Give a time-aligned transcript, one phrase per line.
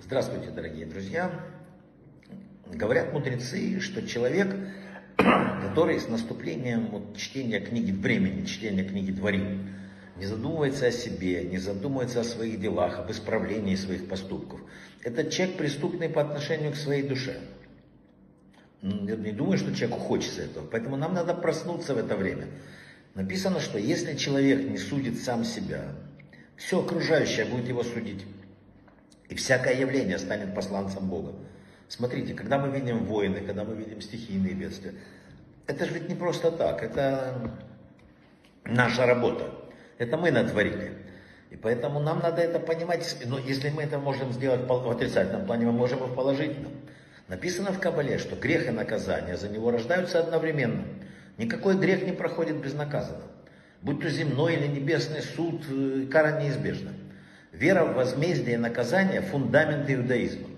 [0.00, 1.32] Здравствуйте, дорогие друзья.
[2.72, 4.54] Говорят мудрецы, что человек,
[5.16, 9.74] который с наступлением вот, чтения книги времени, чтения книги Дворим,
[10.18, 14.60] не задумывается о себе, не задумывается о своих делах, об исправлении своих поступков.
[15.02, 17.40] Этот человек преступный по отношению к своей душе.
[18.82, 20.64] Я не думаю, что человеку хочется этого.
[20.64, 22.46] Поэтому нам надо проснуться в это время.
[23.16, 25.92] Написано, что если человек не судит сам себя,
[26.60, 28.26] все окружающее будет его судить.
[29.30, 31.32] И всякое явление станет посланцем Бога.
[31.88, 34.92] Смотрите, когда мы видим войны, когда мы видим стихийные бедствия,
[35.66, 37.56] это же ведь не просто так, это
[38.64, 39.50] наша работа.
[39.96, 40.92] Это мы натворили.
[41.50, 43.16] И поэтому нам надо это понимать.
[43.24, 46.72] Но если мы это можем сделать в отрицательном плане, мы можем и в положительном.
[47.28, 50.84] Написано в Кабале, что грех и наказание за него рождаются одновременно.
[51.38, 53.24] Никакой грех не проходит безнаказанно.
[53.82, 56.92] Будь то земной или небесный суд, э, кара неизбежна.
[57.52, 60.48] Вера в возмездие и наказание– фундамент иудаизма.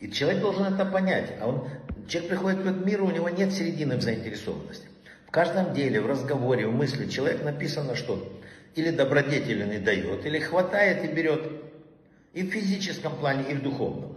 [0.00, 1.32] И человек должен это понять.
[1.40, 1.68] А он,
[2.08, 4.88] человек приходит к миру, у него нет середины в заинтересованности.
[5.26, 8.32] В каждом деле, в разговоре, в мысли человек написано, что
[8.74, 11.42] или добродетели не дает, или хватает и берет.
[12.32, 14.16] И в физическом плане, и в духовном.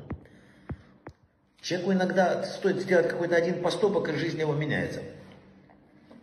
[1.62, 5.02] Человеку иногда стоит сделать какой-то один поступок, и жизнь его меняется.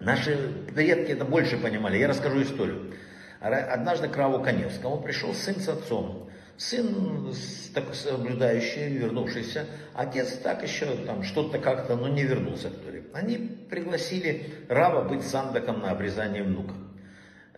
[0.00, 0.36] Наши
[0.74, 1.98] предки это больше понимали.
[1.98, 2.94] Я расскажу историю.
[3.40, 6.30] Однажды к Раву Коневскому пришел сын с отцом.
[6.56, 7.32] Сын
[7.72, 13.04] так, соблюдающий, вернувшийся, отец так еще там что-то как-то, но не вернулся к.
[13.12, 16.74] Они пригласили Рава быть сандаком на обрезание внука.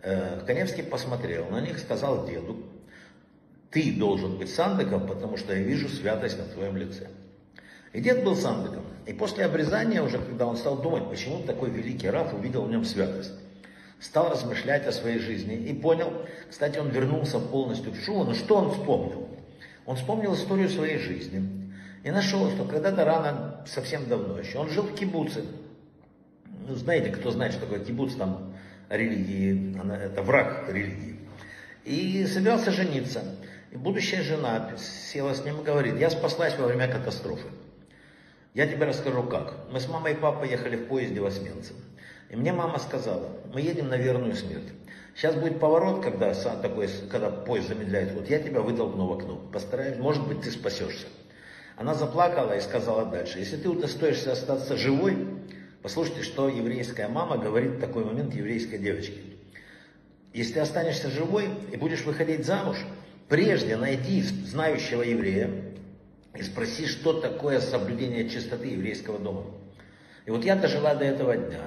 [0.03, 2.63] Э, Коневский посмотрел на них, сказал деду,
[3.71, 7.07] ты должен быть сандаком, потому что я вижу святость на твоем лице.
[7.93, 8.83] И дед был сандаком.
[9.05, 12.85] И после обрезания, уже когда он стал думать, почему такой великий Раф увидел в нем
[12.85, 13.33] святость,
[13.99, 16.13] стал размышлять о своей жизни и понял,
[16.49, 19.27] кстати, он вернулся полностью в Шуву, но что он вспомнил?
[19.85, 21.71] Он вспомнил историю своей жизни
[22.03, 25.43] и нашел, что когда-то рано, совсем давно еще, он жил в кибуце.
[26.67, 28.53] Ну, знаете, кто знает, что такое кибуц, там
[28.89, 31.19] религии, она, это враг религии.
[31.83, 33.23] И собирался жениться.
[33.71, 37.47] И будущая жена села с ним и говорит, я спаслась во время катастрофы.
[38.53, 39.53] Я тебе расскажу как.
[39.71, 41.77] Мы с мамой и папой ехали в поезде в Освенцим.
[42.29, 44.67] И мне мама сказала, мы едем на верную смерть.
[45.15, 48.13] Сейчас будет поворот, когда, такой, когда поезд замедляет.
[48.13, 49.35] Вот я тебя вытолкну в окно.
[49.51, 51.07] Постараюсь, может быть, ты спасешься.
[51.77, 53.39] Она заплакала и сказала дальше.
[53.39, 55.17] Если ты удостоишься остаться живой,
[55.81, 59.19] послушайте, что еврейская мама говорит в такой момент еврейской девочке.
[60.33, 62.77] Если ты останешься живой и будешь выходить замуж,
[63.27, 65.49] прежде найди знающего еврея
[66.35, 69.45] и спроси, что такое соблюдение чистоты еврейского дома.
[70.25, 71.61] И вот я дожила до этого дня.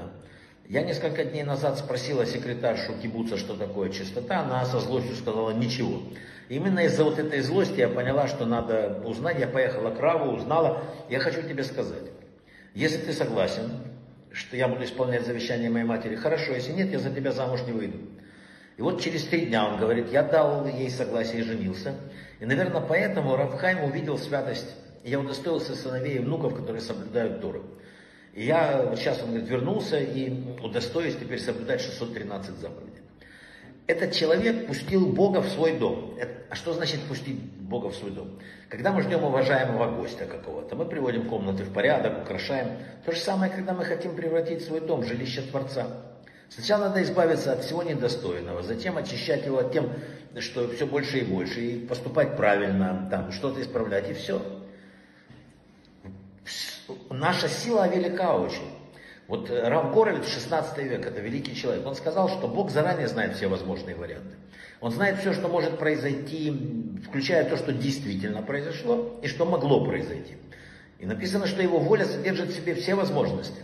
[0.67, 6.01] Я несколько дней назад спросила секретаршу кибуца, что такое чистота, она со злостью сказала ничего.
[6.49, 10.83] Именно из-за вот этой злости я поняла, что надо узнать, я поехала к Раву, узнала.
[11.11, 12.05] Я хочу тебе сказать,
[12.75, 13.71] если ты согласен,
[14.33, 17.73] что я буду исполнять завещание моей матери, хорошо, если нет, я за тебя замуж не
[17.73, 17.99] выйду.
[18.77, 21.95] И вот через три дня он говорит, я дал ей согласие и женился.
[22.41, 24.75] И, наверное, поэтому Равхайм увидел святость.
[25.05, 27.63] Я удостоился сыновей и внуков, которые соблюдают Тору.
[28.33, 32.95] И я, вот сейчас он говорит, вернулся и удостоюсь теперь соблюдать 613 заповедей.
[33.87, 36.19] Этот человек пустил Бога в свой дом.
[36.51, 38.39] А что значит пустить Бога в свой дом?
[38.71, 42.79] Когда мы ждем уважаемого гостя какого-то, мы приводим комнаты в порядок, украшаем.
[43.05, 45.87] То же самое, когда мы хотим превратить свой дом в жилище Творца.
[46.49, 49.91] Сначала надо избавиться от всего недостойного, затем очищать его от тем,
[50.39, 54.41] что все больше и больше, и поступать правильно, там что-то исправлять, и все
[57.11, 58.71] наша сила велика очень.
[59.27, 63.37] Вот э, Рав Горовец, 16 век, это великий человек, он сказал, что Бог заранее знает
[63.37, 64.37] все возможные варианты.
[64.81, 70.37] Он знает все, что может произойти, включая то, что действительно произошло и что могло произойти.
[70.99, 73.63] И написано, что его воля содержит в себе все возможности,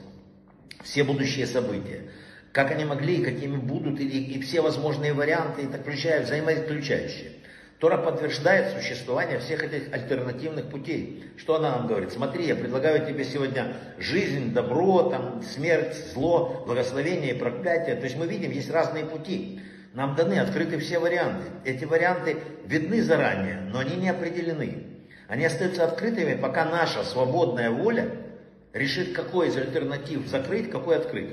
[0.82, 2.10] все будущие события.
[2.52, 7.32] Как они могли какими будут, и, и все возможные варианты, и включая взаимоисключающие.
[7.78, 11.24] Тора подтверждает существование всех этих альтернативных путей.
[11.38, 12.12] Что она нам говорит?
[12.12, 17.96] Смотри, я предлагаю тебе сегодня жизнь, добро, там, смерть, зло, благословение и проклятие.
[17.96, 19.60] То есть мы видим, есть разные пути.
[19.94, 21.44] Нам даны, открыты все варианты.
[21.64, 22.36] Эти варианты
[22.66, 24.84] видны заранее, но они не определены.
[25.26, 28.10] Они остаются открытыми, пока наша свободная воля
[28.74, 31.30] решит, какой из альтернатив закрыть, какой открыть.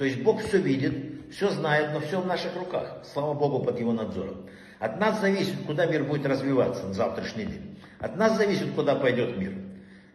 [0.00, 0.94] То есть Бог все видит,
[1.30, 3.02] все знает, но все в наших руках.
[3.12, 4.46] Слава Богу, под его надзором.
[4.78, 7.78] От нас зависит, куда мир будет развиваться на завтрашний день.
[7.98, 9.52] От нас зависит, куда пойдет мир.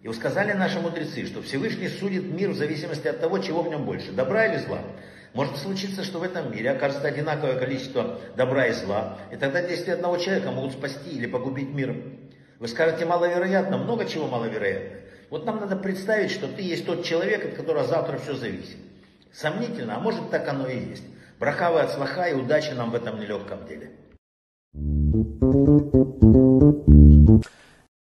[0.01, 3.85] И сказали наши мудрецы, что Всевышний судит мир в зависимости от того, чего в нем
[3.85, 4.79] больше, добра или зла.
[5.35, 9.93] Может случиться, что в этом мире окажется одинаковое количество добра и зла, и тогда действия
[9.93, 11.95] одного человека могут спасти или погубить мир.
[12.57, 14.97] Вы скажете, маловероятно, много чего маловероятно.
[15.29, 18.77] Вот нам надо представить, что ты есть тот человек, от которого завтра все зависит.
[19.35, 21.03] Сомнительно, а может так оно и есть.
[21.39, 23.91] Брахавы от слаха и удачи нам в этом нелегком деле.